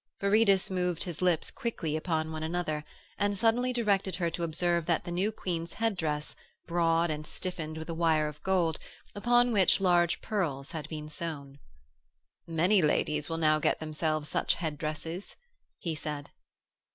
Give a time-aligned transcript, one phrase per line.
[0.19, 2.83] Viridus moved his lips quickly one upon another,
[3.19, 6.35] and suddenly directed her to observe the new Queen's head dress,
[6.65, 8.79] broad and stiffened with a wire of gold,
[9.13, 11.59] upon which large pearls had been sewn.
[12.47, 15.35] 'Many ladies will now get themselves such headdresses,'
[15.77, 16.31] he said.